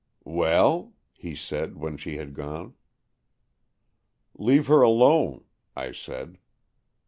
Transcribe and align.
"Well.^'' 0.25 0.93
he 1.13 1.35
said, 1.35 1.77
when 1.77 1.95
she 1.95 2.17
had 2.17 2.33
gone." 2.33 2.73
Leave 4.35 4.65
her 4.65 4.81
alone," 4.81 5.43
I 5.75 5.91
said. 5.91 6.39